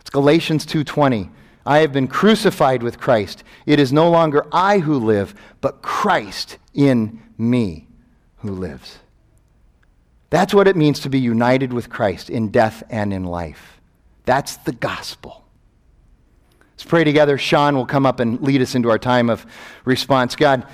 [0.00, 1.28] It's Galatians 2:20
[1.66, 3.44] I have been crucified with Christ.
[3.66, 7.86] It is no longer I who live, but Christ in me
[8.38, 8.98] who lives.
[10.30, 13.80] That's what it means to be united with Christ in death and in life.
[14.24, 15.44] That's the gospel.
[16.72, 17.36] Let's pray together.
[17.36, 19.44] Sean will come up and lead us into our time of
[19.84, 20.36] response.
[20.36, 20.66] God,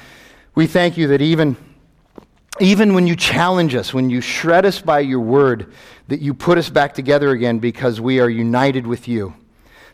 [0.54, 1.56] we thank you that even,
[2.60, 5.72] even when you challenge us, when you shred us by your word,
[6.08, 9.34] that you put us back together again because we are united with you.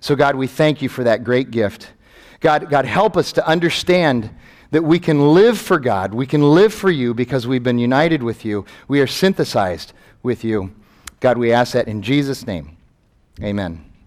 [0.02, 1.92] So, God, we thank you for that great gift.
[2.40, 4.30] God, God, help us to understand
[4.72, 6.12] that we can live for God.
[6.12, 8.64] We can live for you because we've been united with you.
[8.88, 10.74] We are synthesized with you.
[11.20, 12.76] God, we ask that in Jesus' name.
[13.40, 13.91] Amen.